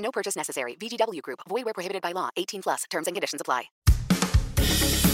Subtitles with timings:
[0.00, 0.76] No purchase necessary.
[0.76, 1.40] VGW Group.
[1.48, 2.28] Void where prohibited by law.
[2.36, 2.84] 18 plus.
[2.90, 3.70] Terms and conditions apply.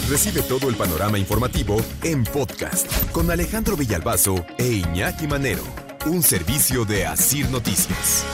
[0.09, 5.63] Recibe todo el panorama informativo en podcast con Alejandro Villalbazo e Iñaki Manero,
[6.05, 8.25] un servicio de Asir Noticias.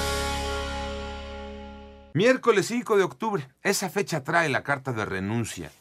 [2.13, 3.47] Miércoles 5 de octubre.
[3.63, 5.71] Esa fecha trae la carta de renuncia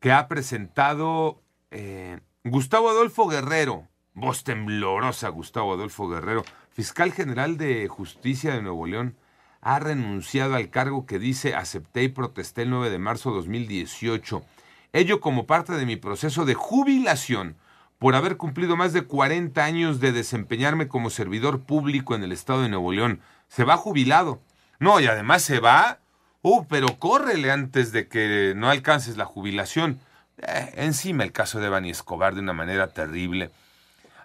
[0.00, 7.86] que ha presentado eh, Gustavo Adolfo Guerrero, voz temblorosa Gustavo Adolfo Guerrero, fiscal general de
[7.86, 9.14] justicia de Nuevo León,
[9.60, 14.42] ha renunciado al cargo que dice acepté y protesté el 9 de marzo de 2018.
[14.94, 17.56] Ello como parte de mi proceso de jubilación
[17.98, 22.62] por haber cumplido más de 40 años de desempeñarme como servidor público en el estado
[22.62, 23.20] de Nuevo León.
[23.48, 24.40] Se va jubilado.
[24.78, 25.98] No, y además se va.
[26.40, 30.00] Uh, pero córrele antes de que no alcances la jubilación.
[30.38, 33.50] Eh, encima el caso de Bani Escobar de una manera terrible.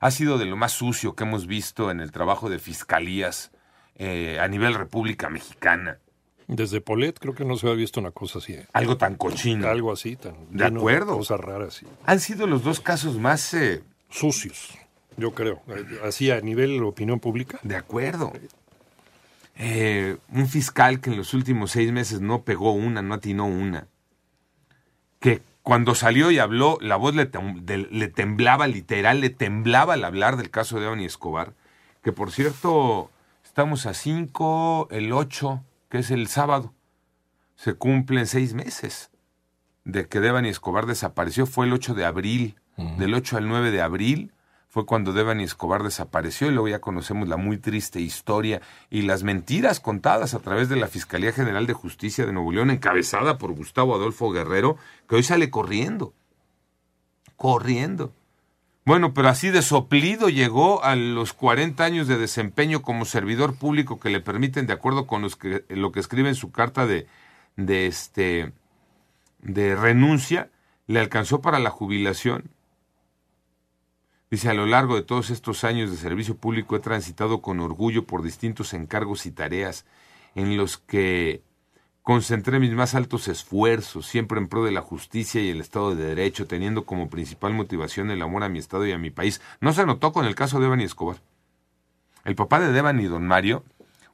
[0.02, 3.52] Ha sido de lo más sucio que hemos visto en el trabajo de fiscalías
[3.96, 6.00] eh, a nivel República Mexicana.
[6.48, 8.54] Desde Polet creo que no se había visto una cosa así.
[8.54, 8.68] ¿eh?
[8.74, 9.70] Algo tan cochino.
[9.70, 11.16] Algo así, tan De acuerdo.
[11.16, 11.86] Cosas raras, sí.
[12.06, 14.78] Han sido los dos casos más eh, Sucios,
[15.18, 15.62] yo creo.
[16.04, 17.60] Así a nivel opinión pública.
[17.62, 18.34] de acuerdo.
[19.56, 23.88] Eh, un fiscal que en los últimos seis meses no pegó una, no atinó una.
[25.20, 30.50] Que cuando salió y habló, la voz le, temblaba, literal, le temblaba al hablar del
[30.50, 31.54] caso de Evany Escobar.
[32.04, 33.12] Que por cierto,
[33.44, 36.74] estamos a 5, el 8, que es el sábado.
[37.56, 39.12] Se cumplen seis meses
[39.84, 41.46] de que Devani Escobar desapareció.
[41.46, 42.56] Fue el 8 de abril.
[42.78, 44.34] Del 8 al 9 de abril
[44.72, 49.22] fue cuando Devani Escobar desapareció y luego ya conocemos la muy triste historia y las
[49.22, 53.52] mentiras contadas a través de la Fiscalía General de Justicia de Nuevo León, encabezada por
[53.52, 54.78] Gustavo Adolfo Guerrero,
[55.10, 56.14] que hoy sale corriendo.
[57.36, 58.14] Corriendo.
[58.86, 64.00] Bueno, pero así de soplido llegó a los 40 años de desempeño como servidor público
[64.00, 65.28] que le permiten, de acuerdo con
[65.68, 67.08] lo que escribe en su carta de,
[67.58, 68.54] de, este,
[69.42, 70.50] de renuncia,
[70.88, 72.52] le alcanzó para la jubilación.
[74.32, 78.08] Dice, a lo largo de todos estos años de servicio público he transitado con orgullo
[78.08, 79.86] por distintos encargos y tareas
[80.36, 81.44] en los que
[82.02, 86.06] concentré mis más altos esfuerzos, siempre en pro de la justicia y el Estado de
[86.06, 89.42] Derecho, teniendo como principal motivación el amor a mi Estado y a mi país.
[89.60, 91.18] No se notó con el caso de Devani Escobar.
[92.24, 93.66] El papá de Devani, don Mario,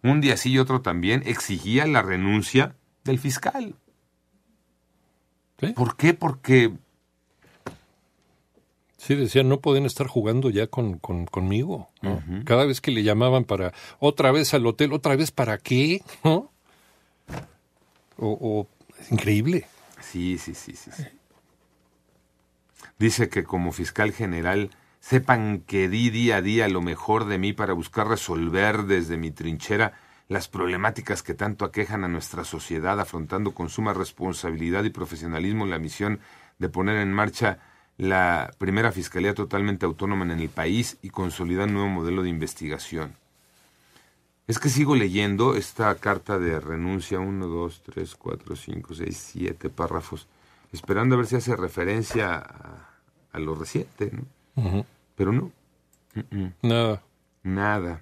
[0.01, 3.75] un día sí y otro también, exigía la renuncia del fiscal.
[5.59, 5.67] ¿Sí?
[5.73, 6.15] ¿Por qué?
[6.15, 6.73] Porque
[9.07, 11.89] Sí, decían, no pueden estar jugando ya con, con- conmigo.
[12.01, 12.21] ¿no?
[12.43, 16.51] Cada vez que le llamaban para otra vez al hotel, otra vez para qué, ¿no?
[18.17, 18.67] O, o-
[19.09, 19.65] increíble.
[20.01, 21.03] Sí, sí, sí, sí, sí.
[22.99, 27.53] Dice que como fiscal general sepan que di día a día lo mejor de mí
[27.53, 29.93] para buscar resolver desde mi trinchera
[30.27, 35.79] las problemáticas que tanto aquejan a nuestra sociedad, afrontando con suma responsabilidad y profesionalismo la
[35.79, 36.19] misión
[36.59, 37.59] de poner en marcha
[37.97, 43.15] la primera fiscalía totalmente autónoma en el país y consolidar un nuevo modelo de investigación.
[44.47, 49.69] Es que sigo leyendo esta carta de renuncia, uno, dos, tres, cuatro, cinco, seis, siete
[49.69, 50.27] párrafos,
[50.71, 52.89] esperando a ver si hace referencia a,
[53.33, 54.85] a lo reciente, ¿no?
[55.15, 55.51] Pero no.
[56.61, 57.03] Nada.
[57.43, 58.01] nada.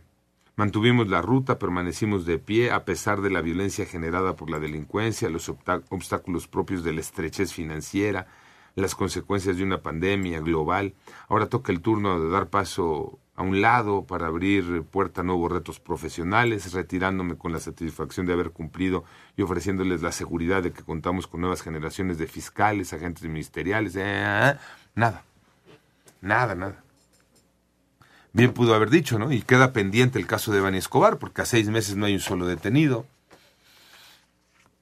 [0.56, 5.30] Mantuvimos la ruta, permanecimos de pie a pesar de la violencia generada por la delincuencia,
[5.30, 8.28] los obstáculos propios de la estrechez financiera,
[8.76, 10.94] las consecuencias de una pandemia global.
[11.28, 15.52] Ahora toca el turno de dar paso a un lado para abrir puerta a nuevos
[15.52, 19.04] retos profesionales, retirándome con la satisfacción de haber cumplido
[19.36, 23.96] y ofreciéndoles la seguridad de que contamos con nuevas generaciones de fiscales, agentes ministeriales.
[23.98, 24.56] eh,
[24.96, 25.24] nada,
[26.22, 26.82] nada, nada.
[28.32, 29.32] Bien pudo haber dicho, ¿no?
[29.32, 32.20] Y queda pendiente el caso de Bani Escobar, porque a seis meses no hay un
[32.20, 33.06] solo detenido.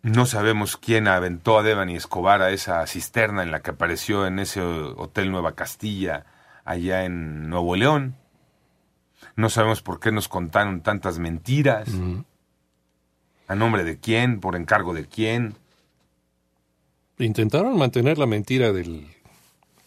[0.04, 4.40] No sabemos quién aventó a Devani Escobar a esa cisterna en la que apareció en
[4.40, 6.26] ese hotel Nueva Castilla,
[6.66, 8.16] allá en Nuevo León.
[9.38, 11.88] No sabemos por qué nos contaron tantas mentiras.
[13.48, 14.42] ¿A nombre de quién?
[14.42, 15.56] ¿Por encargo de quién?
[17.18, 19.08] Intentaron mantener la mentira del,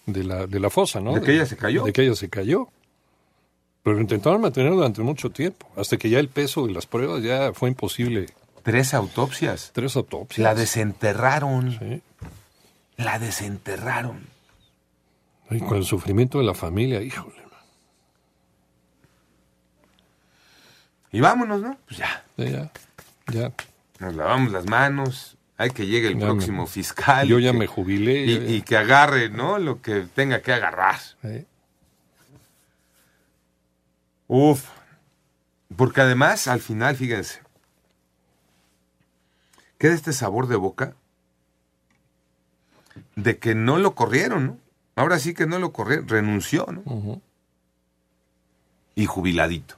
[0.07, 1.13] de, la, de la fosa, ¿no?
[1.13, 1.85] De que ella se cayó.
[1.85, 2.69] De que ella se cayó.
[3.83, 7.53] Pero intentaron mantener durante mucho tiempo, hasta que ya el peso de las pruebas ya
[7.53, 8.27] fue imposible.
[8.67, 9.71] Tres autopsias.
[9.73, 10.43] Tres autopsias.
[10.45, 11.79] La desenterraron.
[11.79, 12.03] Sí.
[12.97, 14.27] La desenterraron.
[15.51, 17.37] Y con el sufrimiento de la familia, híjole.
[21.13, 21.79] Y vámonos, ¿no?
[21.87, 22.25] Pues ya.
[22.37, 22.71] Ya,
[23.33, 23.53] ya.
[24.01, 25.37] Nos lavamos las manos.
[25.57, 27.27] Hay que llegue el Ya próximo me- fiscal.
[27.27, 28.25] Yo ya que- me jubilé.
[28.27, 29.59] Y, yo ya- y que agarre, ¿no?
[29.59, 30.99] Lo que tenga que agarrar.
[31.23, 31.47] Sí.
[34.27, 34.69] Uf.
[35.77, 37.41] Porque además, al final, fíjense,
[39.79, 40.95] queda este sabor de boca
[43.15, 44.59] de que no lo corrieron, ¿no?
[44.95, 47.21] Ahora sí que no lo corrieron, renunció, ¿no?
[48.95, 49.77] Y jubiladito.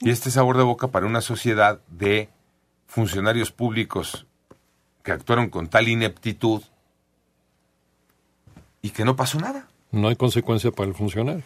[0.00, 2.28] Y este sabor de boca para una sociedad de
[2.86, 4.26] funcionarios públicos
[5.02, 6.62] que actuaron con tal ineptitud
[8.82, 9.68] y que no pasó nada.
[9.92, 11.44] No hay consecuencia para el funcionario.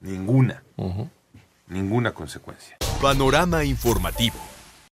[0.00, 0.62] Ninguna.
[1.68, 2.76] Ninguna consecuencia.
[3.00, 4.55] Panorama informativo.